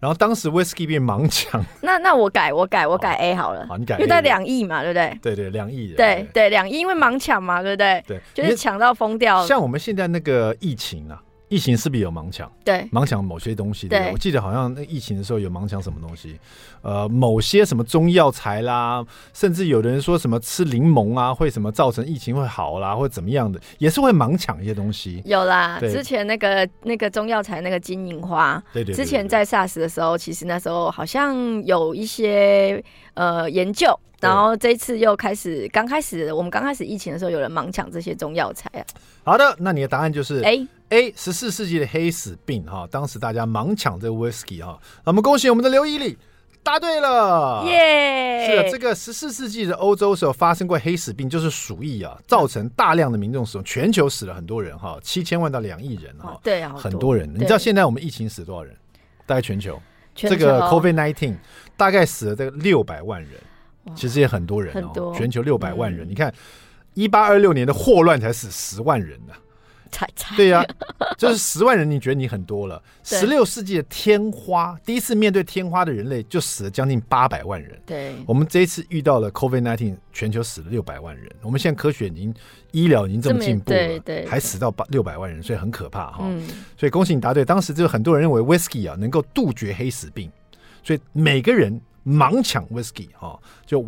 [0.00, 5.18] 然后当时威士忌变盲抢， 那那我改我改我改 A 好了，好，你改，因为在两亿嘛，对不对？
[5.20, 8.04] 对对，两亿人，对对两亿，因为盲抢嘛，对不对？
[8.06, 9.44] 对，就是抢到疯掉。
[9.44, 11.20] 像我们现在那个疫情啊。
[11.48, 12.50] 疫情是不是有盲抢？
[12.64, 13.88] 对，盲抢某些东西。
[13.88, 16.38] 对，对，我记得好像那疫情的时候有盲抢什么东西，
[16.82, 25.22] 呃，某些什么中药材啦，甚至有的人说什么吃柠檬啊会什么造成疫情会好啦，或怎么样的，也是会盲抢一些东西。
[25.24, 32.82] 有啦，之前那个那个中药材那个金银花，对对，之前在 SARS 的时候，其实那时候好像有一些
[33.14, 33.98] 呃研究。
[34.20, 38.82] 然后这一次又开始，刚开始我们刚开始疫情的时候，有人盲抢这些中药材啊。
[39.22, 44.78] 好的，那你的答案就是 A A 十四世纪的黑死病哈，当时大家盲抢这个 whisky 哈。
[45.04, 46.16] 那么恭喜我们的刘一里
[46.62, 48.46] 答对了，耶！
[48.46, 57.32] 是的，这个十四世纪的欧洲时候发生过黑死病，就是鼠疫啊，造成大量的民众死亡，全球死了很多人哈，七千万到两亿人哈，对啊，很多人。
[57.34, 58.76] 你知道现在我们疫情死多少人？
[59.26, 59.80] 大概全球，
[60.14, 61.36] 这个 COVID nineteen
[61.76, 63.32] 大概死了这个六百万人。
[63.94, 66.06] 其实也很多人哦，很多全球六百万人。
[66.06, 66.32] 嗯、你看，
[66.92, 69.32] 一八二六年的霍乱才死十万人呢、
[70.36, 70.64] 对呀、
[70.98, 72.80] 啊， 就是十万人，你觉得你很多了？
[73.02, 77.80] 十六世纪的天花，第一次面对天花的人类就死了将近八百万人。
[77.86, 81.28] 对，我们这一次遇到了 COVID-19，全球死了六百万人。
[81.42, 82.34] 我们现在科学已经
[82.70, 86.18] 医疗已经这么进步了，对对，还死到八六百万人，所以很可怕哈。
[86.22, 86.46] 嗯，
[86.76, 87.44] 所以恭喜你答对。
[87.44, 90.30] 当时就很多人认为 Whisky 啊能够杜绝黑死病，
[90.82, 93.84] 所以每个人盲抢 Whisky 哈就。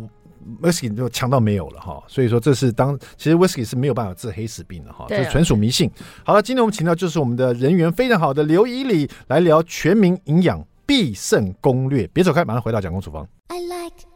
[0.61, 5.89] Whisky 就强到没有了哈，所以说这是当其实 Whisky 是没有办法治黑死病的哈，这纯属迷信。
[6.23, 13.27] 好了，今天我们请到就是我们的人缘非常好的刘以礼来聊全民营养必胜攻略，别走开，马上回到蒋公厨房。
[13.47, 14.10] I like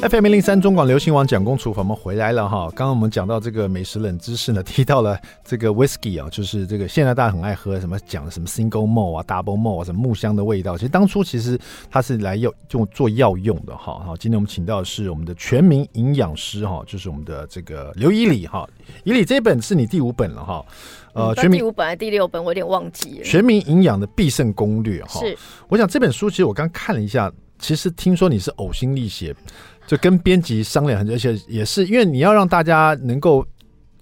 [0.00, 2.68] FM 零零三中广流行网蒋公厨房，我们回来了哈。
[2.68, 10.78] 刚刚我们讲到这个美食冷知识呢， 提到了这个 whisky 啊，就是这个现在大家很爱喝什么讲什么 single malt 啊，double malt 啊，什么木香的味道。
[10.78, 11.58] 其实当初其实
[11.90, 14.00] 它是来用用做药用的哈。
[14.06, 18.64] 好，今天我们请到的是我们的全民营养师哈，就是我们的这个刘以里哈。
[19.02, 20.64] 以里这一本是你第五本了哈。
[21.12, 23.24] 呃，全民第五本还是第六本，我有点忘记了。
[23.24, 25.18] 全民营养的必胜攻略哈。
[25.18, 25.36] 是，
[25.68, 29.34] 我想这本书其实我刚看了一下，其实听说你是呕心沥血。
[29.88, 33.44] 就跟编辑商量很久，而且也是因为你要让大家能够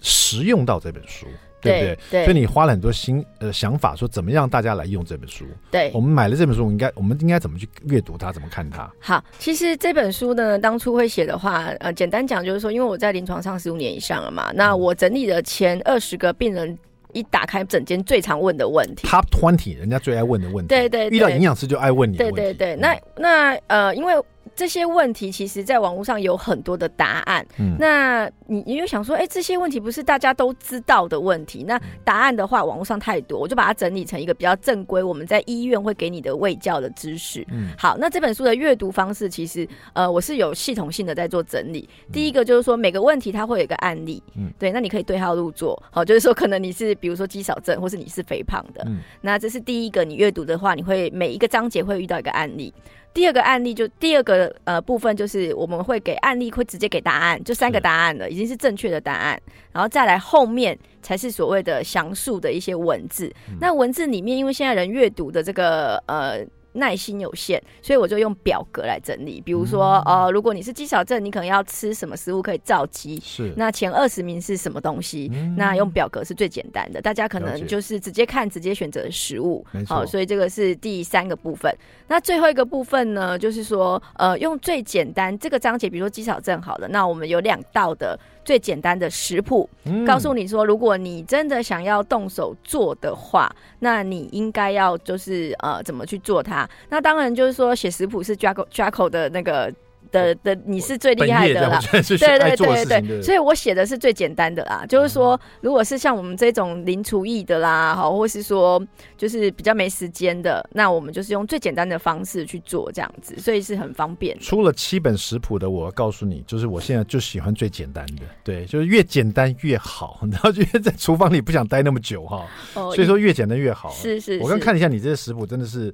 [0.01, 1.25] 实用到这本书，
[1.61, 1.99] 对不对？
[2.11, 5.45] 对，所以你花了很多心呃想法，说怎么样大家来用这本书。
[5.71, 8.91] 对，我们买了这本书，我应该我们应该怎么去阅读它，怎么看它？
[8.99, 16.77] 好，其实这本书呢，当初会写的话，呃，简单讲就是说，因为我在临床上十五年以上了嘛，那我整理的前二十个病人
[17.13, 20.67] 一打开整间最常问的问题，Top twenty，人家最爱问的问题。
[20.67, 22.33] 对对，对，遇到营养师就爱问你问。
[22.33, 24.13] 对对对，那那呃，因为。
[24.57, 27.45] 这些问题其实，在网络上有很多的答案。
[27.59, 31.63] 嗯，那你你又想说，哎、欸，这些问题不是大家都知道的问题？
[31.63, 37.45] 那答案的话，网络上太多，我就把它整理成一个比较正规，我们在医院会给你的卫教的知识。
[37.51, 41.87] 嗯，好，那这本书的阅读方式，其实呃，我是有系统性的在做整理。
[42.11, 44.23] 第一个就是说，每个问题它会有一个案例。
[44.35, 45.79] 嗯，对，那你可以对号入座。
[45.91, 48.83] 好，就是说，可能你是比如说肌少症，或是你是肥胖的。
[48.87, 52.73] 嗯，那这是第一个，你阅读的话，你会每一个章节会遇到一个案例。
[53.17, 63.33] 第二个案例就第二个呃部分就是我们会给案例会直接给答案，就三个答案了，已经是正确的答案，然后再来后面才是所谓的详述的一些文字。
[63.59, 66.45] 那文字里面，因为现在人阅读的这个呃。
[66.77, 69.41] 耐心有限，所以我就用表格来整理。
[69.41, 73.19] 比如说，嗯、呃，如果你是肌少症，你可能要吃什么食物可以造肌？
[73.19, 73.53] 是。
[73.57, 75.29] 那前二十名是什么东西？
[75.33, 79.65] 嗯、那用表格是最简单的，大家可能就是直接看，直接选择食物。
[79.85, 81.75] 好、呃，所以这个是第三个部分。
[82.07, 88.17] 那最后一个部分呢，就是说，呃，用最简单这个章节，比如说肌少症好了，那我们有两道的。
[88.47, 89.69] 最简单的食谱，
[90.05, 96.65] 告诉你说，如果你真的想要动手做的话，那你应该要就是呃怎么去做它？
[96.87, 99.73] 那当然就是说写食谱是 Jacko Jacko 的那个。
[100.07, 102.17] 的的，你是最厉害的啦，对对
[102.55, 108.81] 对对对，所以我写的是最简单的啦，就是说，如果是像我们这种零厨艺的啦，好，或是说
[109.17, 114.37] 就是比较没时间的，那我们就是用最简单的方式去做这样子，所以是很方便。
[114.39, 123.89] 出了七本食谱的，我告诉你，就是我现在就喜欢最简单的，对，就是越简单越好， 然后就越在厨房里不想待那么久哈，所以说越简单越好。
[123.91, 125.93] 是是，我刚看了一下你这些食谱，真的是。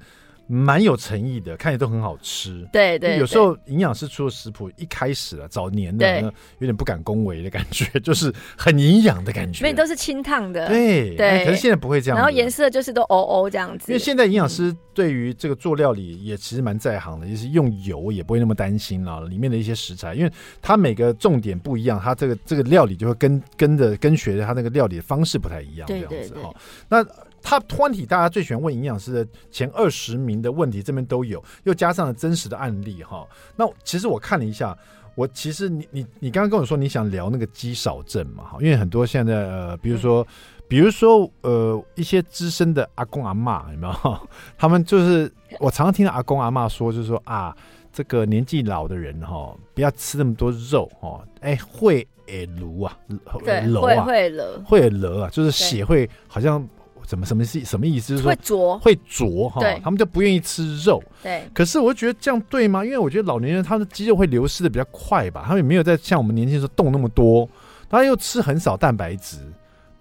[0.53, 2.67] 蛮有诚意的，看起来都很好吃。
[2.71, 6.21] 对对，有时候营养师出的食谱一开始啊，早年的
[6.59, 9.59] 有点不敢恭维的感觉， 就是很营养的感觉。
[9.59, 10.67] 所以都是清烫的。
[10.67, 12.17] 对对，可是现在不会这样。
[12.17, 13.91] 然后颜色就是都哦哦这样子。
[13.91, 26.53] 因为现在营养师对于这个做料理也其实蛮在行的，就是用油也不会那么担心了，里面的一些食材，因为它每个重点不一样，它这个这个料理就会跟跟着跟随着它那个料理的方式不太一样，这样子哈。
[26.87, 27.03] 那。
[27.43, 33.27] Top twenty，大家最喜欢问营养师的前二十名的问题，这边都有，又加上了真实的案例哈。
[33.57, 34.75] 那其实我看了一下，
[35.13, 40.25] 我其实你你你刚刚跟我说你想聊那个肌少症嘛哈，因为很多现在呃，比如说
[40.69, 44.27] 比如说呃一些资深的阿公阿妈有没有？
[44.57, 47.55] 他们就是我常常听到阿公阿妈说，就是说啊，
[47.91, 52.97] 这个年纪老的人哈，不要吃那么多肉哈，哎会诶炉啊，
[53.43, 56.65] 对，会会勒会了啊，就是血会好像。
[57.05, 58.09] 怎么什么是什么意思？
[58.09, 59.61] 就是说会啄，会啄哈。
[59.83, 61.03] 他们就不愿意吃肉。
[61.21, 61.43] 对。
[61.53, 62.83] 可是我觉得这样对吗？
[62.83, 67.47] 因为我觉得老年人他的肌肉会流失的比较快吧，他们也没有在像我们年轻时候动那么多，
[67.89, 69.37] 他又吃很少蛋白质。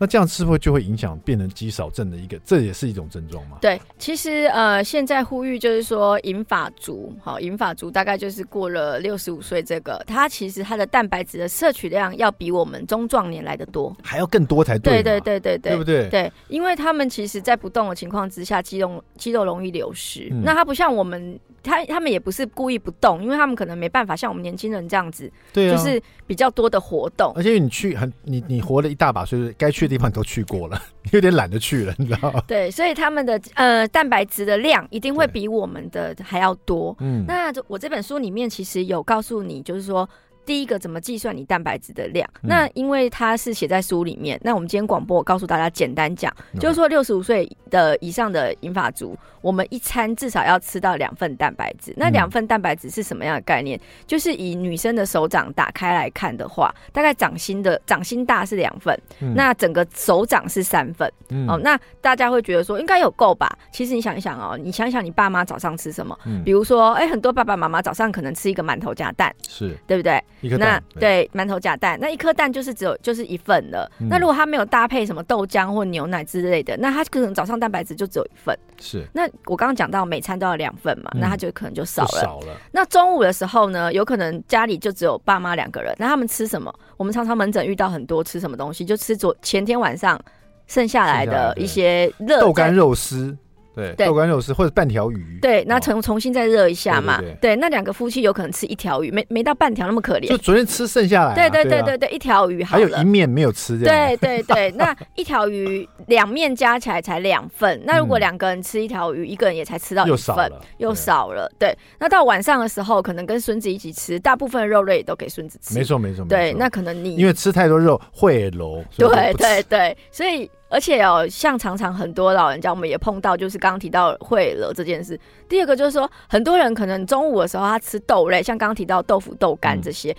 [0.03, 2.37] 那这样是不是就会影响变成肌少症的一个？
[2.45, 3.59] 这也是一种症状吗？
[3.61, 15.05] 对，其实呃，现在呼吁就是说，银发族，好，银发族大概就是过了六十五岁，这个它其实它的蛋白质的摄取量要比我们中壮年来的多，还要更多才对。
[15.05, 16.09] 对对对对对，对不对？
[16.09, 20.27] 对，因为他们其实在不动的情况之下，肌肉肌肉容易流失。
[20.33, 21.39] 嗯、那它不像我们。
[21.63, 27.33] 他他们也不是故意不动，因为他们可能没办法像我们年轻人这样子，对、啊，就是比较多的活动。
[27.37, 30.81] 而且你去很你你活了一大把岁数，该去的地方你都去过了，
[31.13, 32.43] 有点懒得去了，你知道吗？
[32.47, 36.97] 对，所以他们的呃蛋白质的量一定会比我们的还要多。
[37.01, 40.09] 嗯，那我这本书里面其实有告诉你，就是说。
[40.45, 42.29] 第一个怎么计算你蛋白质的量？
[42.43, 44.41] 嗯、那因为它是写在书里面。
[44.43, 51.95] 那我们今天广播我告诉大家，简单讲，嗯、就是说六十五岁的以上的银发族，我们一餐至少要吃到两份蛋白质。
[51.97, 53.79] 那两份蛋白质是什么样的概念？
[53.79, 61.11] 嗯、就是以女生的手掌打开来看的话，大概掌心的掌心大是两份，嗯、那整个手掌是三份。
[61.29, 63.49] 嗯、哦，那大家会觉得说应该有够吧？
[63.71, 66.19] 其实你想一想哦，你想一想你爸妈早上吃什么？
[66.27, 70.23] 嗯、比如说，哎、欸，很多爸爸妈妈早上可能吃一个馒头加蛋，是对不对？
[70.43, 73.91] 一颗蛋，那对馒头夹蛋，那一颗蛋就是只有就是一份了。
[74.01, 78.55] 嗯、那如果他没有搭配什么豆浆或牛奶之类的，那他可能早上蛋白质就只有一份。
[78.79, 79.07] 是。
[79.15, 82.21] 那我刚刚讲到每餐都要两份嘛，嗯、那他就可能就少了。
[82.21, 82.57] 少了。
[82.73, 86.75] 那中午的时候呢，有可能家里就只有爸妈两个人，那他们吃什么？
[86.97, 90.21] 我们常常门诊遇到很多吃什么东西，就吃昨前天晚上
[90.67, 93.37] 剩下来的一些热豆干肉丝。
[93.75, 95.39] 对，豆干肉丝或者半条鱼。
[95.41, 97.21] 对，那重重新再热一下嘛。
[97.41, 100.29] 对，那两个夫妻有可能吃一条鱼，没没到半条那么可怜。
[100.29, 101.35] 就昨天吃剩下来。
[101.35, 102.63] 对对对对对，一条鱼。
[102.63, 103.79] 还有一面没有吃。
[103.79, 107.81] 对对对，那一条鱼两面加起来才两份。
[107.85, 111.51] 那如果两个人吃一条鱼，一个人也才吃到一份，又少了。
[111.59, 115.75] 对，那到晚上的时候，可能跟孙子一起吃，大部分的肉类也都给孙子吃。
[115.75, 116.25] 没错没错。
[116.27, 118.85] 对，那可能你因为吃太多肉会楼。
[118.97, 120.51] 对对对，所以。
[120.73, 125.21] 而且哦，像常常很多老人家，我们也碰到，就是刚刚提到会了这件事。
[125.47, 130.17] 第二个就是说，很多人可能中午的时候他吃豆类，像刚刚提到豆腐、豆干这些。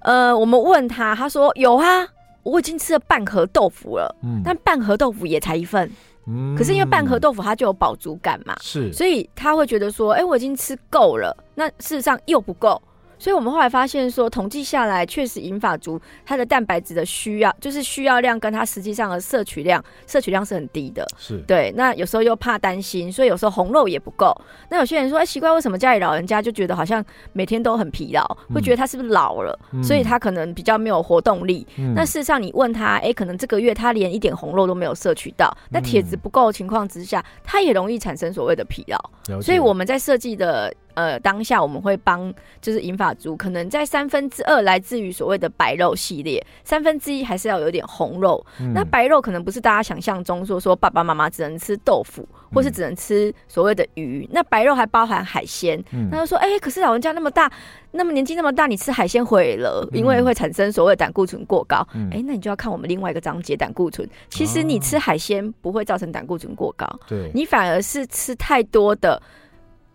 [0.00, 2.06] 嗯、呃，我们问他，他说有啊，
[2.42, 4.14] 我已经吃了半盒豆腐了。
[4.22, 5.90] 嗯，但半盒豆腐也才一份。
[6.26, 11.34] 嗯，可是因为半盒豆腐它就有饱足感嘛，是，所以他会觉得说，哎、欸，我已经吃够了。
[11.54, 12.80] 那事实上又不够。
[13.18, 21.06] 所以我们后来发现说，统计下来，确实银发族它的蛋白质的需要，就是需要量跟它实际上的摄取量，摄取量是很低的。
[21.18, 21.72] 是对。
[21.76, 24.34] 那有时候又怕担心，所以有时候红肉也不够。
[24.70, 29.58] 那有些人说，哎，奇怪，为什么家里老人家就觉得好像每天都很疲劳，会觉得他是不是老了？
[29.72, 31.66] 嗯、所以他可能比较没有活动力。
[31.76, 39.40] 嗯、那事实上，你问他，哎，可能这个月他连一点红肉都没有摄取到，那铁质不够的情况之下，他也容易产生所谓的疲劳。
[39.40, 40.72] 所以我们在设计的。
[40.98, 48.44] 呃，当下我们会帮，就是银发族，可能在三分之二来自于所谓的白肉系列，三分之一还是要有点红肉。
[48.58, 54.26] 嗯、那白肉可能不是大家想象中说说爸爸妈妈只能吃豆腐，或是只能吃所谓的鱼。
[54.28, 55.80] 嗯、那白肉还包含海鲜。
[55.92, 57.48] 嗯、那就说，哎、欸，可是老人家那么大，
[57.92, 61.86] 那么年纪那么大，你吃海鲜毁了，因为会产生所谓的胆固醇过高。
[62.10, 64.04] 哎、那你就要看我们另外一个章节胆固醇。
[64.30, 69.22] 其实你吃海鲜不会造成胆固醇过高，对、哦，你反而是吃太多的。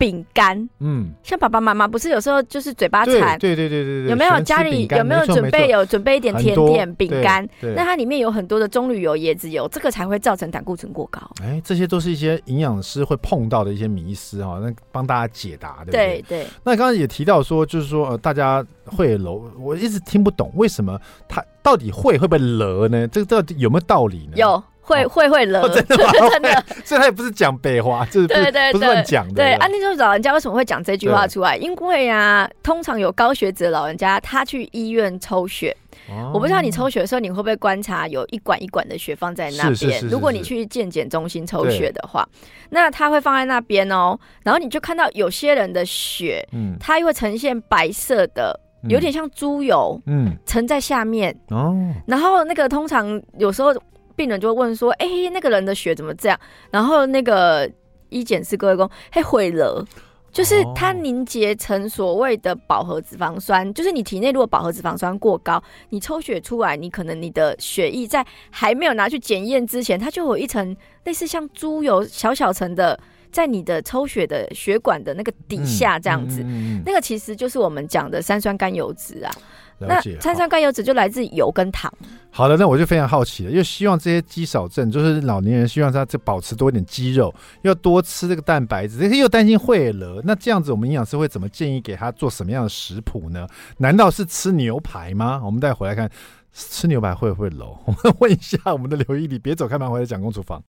[0.03, 7.47] 饼干，嗯，像爸爸妈妈不是有时候就是嘴巴馋，对对对对对，有没有家里有没有准备有准备一点甜点饼干？
[7.61, 11.21] 那它里面有很多的棕榈油、椰子油，这个才会造成胆固醇过高。
[11.41, 16.21] 哎，这些都是一些营养师会碰到的一些迷思哈，那帮大家解答，对不对？
[16.27, 16.47] 对对。
[16.65, 23.07] 那刚刚也提到说，就是说呃，大家会揉，我一直听不懂为什么它到底会会不会揉呢？
[23.07, 24.33] 这个到底有没有道理呢？
[24.35, 24.61] 有。
[24.85, 25.95] 会会会了，真的
[26.29, 29.35] 真的， 所以他也不是讲白话，就是对对不是乱讲的。
[29.35, 31.55] 对，啊，那就是老人家为什么会讲这句话出来？
[31.55, 35.75] 因为啊，通常有高血脂的老人家，他去医院抽血，
[36.33, 40.05] 我不知道你抽血的时候，你会不会观察有一管一管的血放在那边？
[40.07, 42.27] 如果你去健检中心抽血的话，
[42.69, 51.73] 那他会放在那边哦，然后你就看到有些人的血，嗯，它又会呈现白色的，有点像猪油，嗯，沉在下面哦。
[52.05, 53.73] 然后那个通常有时候。
[54.15, 56.39] 病人就会问说：“哎、欸，那个人的血怎么这样？”
[56.71, 57.69] 然后那个
[58.09, 59.85] 医检师各位讲：“嘿，毁了，
[60.31, 63.67] 就是它凝结成所谓的饱和脂肪酸。
[63.67, 72.99] 哦、就是你体内如果饱和脂肪酸过高，你抽血出来，你可能你的血液在还没有拿去检验之前，它就有一层类似像猪油小小层的，
[73.31, 76.41] 在你的抽血的血管的那个底下这样子。
[76.41, 79.31] 嗯嗯嗯嗯、那个其实就是我们讲的三酸甘油脂啊。”
[79.87, 81.91] 那三酸甘油酯就来自油跟糖。
[82.29, 90.19] 好的，那我就非常好奇了，又希望这些肌少症，就是老年人希望他这保持多一点肌肉，要多吃这个蛋白质，这些又担心会了。
[90.23, 93.47] 那这样子，我们营养师会怎么建议给他做什么样的食谱呢？
[93.77, 95.41] 难道是吃牛排吗？
[95.45, 96.09] 我们再回来看
[96.53, 97.77] 吃牛排会不会楼？
[97.85, 100.63] 我们问一下我们的刘一里，别走开，马上回来讲公厨房。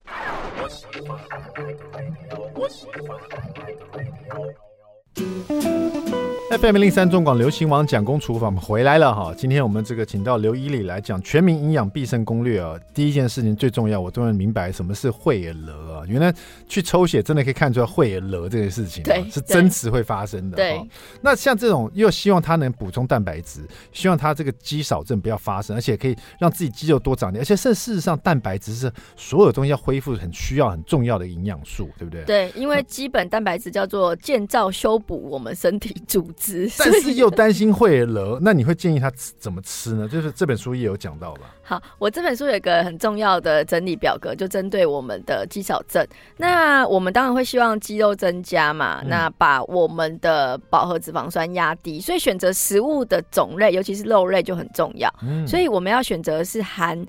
[6.50, 9.32] FM 零三中广流行网蒋公厨房，我们回来了哈。
[9.36, 12.76] 今天我们这个请到刘以里来讲《全民营养必胜攻略》啊。
[12.92, 16.02] 第一件事情最重要，我终于明白什么是会了啊。
[16.08, 16.34] 原来
[16.66, 20.56] 去抽血真的可以看出来会了这件事情，对，是真实会发生的。
[20.56, 20.84] 对，
[21.20, 23.60] 那像这种又希望它能补充蛋白质，
[23.92, 27.40] 希望它这个肌少症不要发生，而且可以让自己肌肉多长点。
[27.40, 32.24] 而且事实上，蛋白质是所有东西要恢复很需要、很重要的营养素，对不对？
[32.24, 36.39] 对，因为基本蛋白质叫做建造、修补我们身体组织。
[36.78, 40.08] 但是又担心会了，那你会建议他怎么吃呢？
[40.08, 41.42] 就是这本书也有讲到吧？
[41.62, 46.04] 好，我这本书有一个很重要的整理表格，就针对我们的肌少症。
[46.36, 55.12] 那我们当然会希望肌肉增加嘛，嗯、那把我们的饱和脂肪酸压低，所以选择食物的种类，尤其是肉类就很重要。
[55.22, 57.06] 嗯，所以我们要选择是含。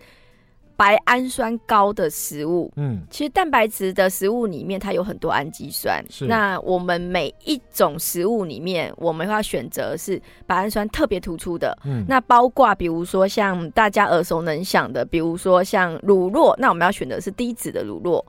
[0.81, 6.03] 白氨酸高的食物，嗯，其实蛋白质的食物里面它有很多氨基酸。
[6.09, 11.77] 是，那我们每一种食物里面，我们要选择是白氨酸特别突出的。
[11.85, 18.19] 嗯，那包括比如说像大家耳熟能详的，比如说像乳酪，那我们要选择是低脂的乳酪。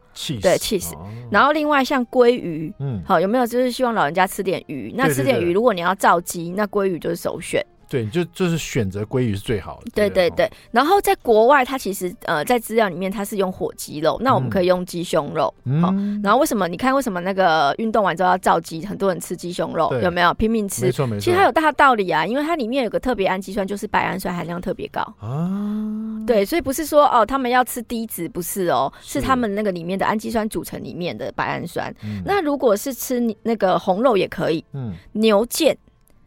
[0.43, 0.93] 对，cheese。
[1.31, 4.93] 然后另外像鲑鱼，嗯，好，有没有就是希望老人家吃点鱼？
[4.95, 7.65] 那吃点鱼，如果你要造肌，那鲑鱼就是首选。
[7.93, 9.91] 对，就就是选择鲑鱼是最好的。
[9.95, 15.53] 对对对，然后在国外，它其实呃，在资料里面它是用火鸡肉，那我们可以用鸡胸肉。
[15.83, 16.67] 好，然后为什么？
[16.67, 18.87] 你看为什么那个运动完之后要造鸡？
[18.87, 20.87] 很多人吃鸡胸肉，有没有拼命吃？
[20.87, 21.21] 没错没错。
[21.21, 26.25] 其实它有大道理啊，因为它里面有个特别氨基酸，就是白氨酸含量特别高啊。
[26.27, 31.95] 对，所以不是说哦，他们要吃低脂，不是哦，是他们那个里面的氨基酸组成里面的白氨酸。
[32.25, 35.77] 那如果是吃那个红肉也可以，嗯，牛腱。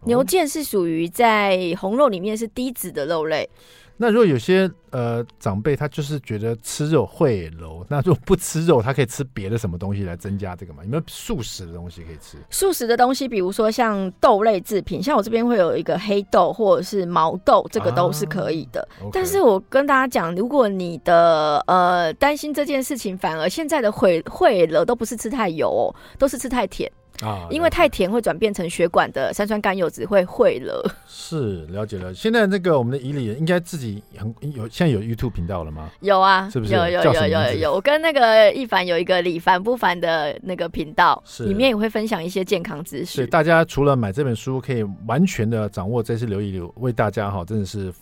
[0.06, 3.50] 牛腱是属于在红肉里面是低脂的肉类。
[3.98, 10.84] 那如果有些呃长辈他就是觉得吃肉会楼， 那如果不吃肉，他可以吃别的什么东西来增加这个吗？
[10.84, 12.38] 有没有素食的东西可以吃？
[12.50, 18.86] 素食的东西，比如说像豆类制品，像我这边会有一个黑豆或者是毛豆，这个都是可以的。
[19.00, 26.92] 啊 okay、但是我跟大家讲，如果你的呃担心这件事情，反而现在的会会了都不是吃太油哦，都是吃太甜。
[27.22, 30.96] 啊，因为太甜会转变成血管的三酸甘油酯会会了。
[31.08, 35.90] 是了解了，现在那个我们的以里应该自己很有，现在有 YouTube 频道了吗？
[36.02, 36.74] 有啊，是不是？
[36.74, 43.18] 有有有有有有，我跟那个一凡有一个李凡不凡的那个频道，是里面也会分享一些健康知识。
[43.18, 47.94] 对，大家除了买这本书，可以完全的掌握这次刘以里为大家哈，真的是。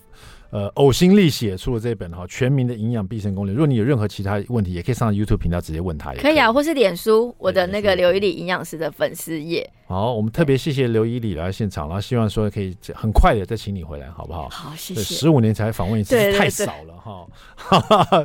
[0.53, 3.53] 呃，呕心沥血出了这本哈《全民的营养必胜攻略》。
[3.57, 6.31] 如果你有任何其他问题，也可以上 YouTube 频道直接问他也可以。
[6.31, 9.67] 可以啊，或是脸书我的那个刘以里营养师的粉丝页。
[9.87, 14.47] 好，我们特别谢谢刘以里来现场，然后希望说可以很快的再请你回来，好不好？
[14.49, 15.01] 好，谢谢。
[15.01, 17.27] 十五年才访问一次，太少了哈。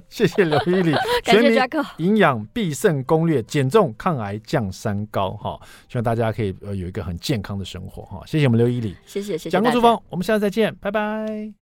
[0.10, 1.58] 谢谢刘以里， 全民
[1.96, 5.58] 营养必胜攻略，减重、抗癌、降三高哈。
[5.88, 8.22] 希望大家可以呃有一个很健康的生活哈。
[8.26, 9.50] 谢谢我们刘以里，谢谢谢谢。
[9.50, 11.52] 蒋公厨房，我们下次再见，拜拜。